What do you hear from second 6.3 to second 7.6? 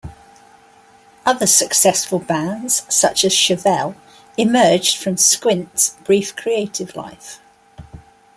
creative life.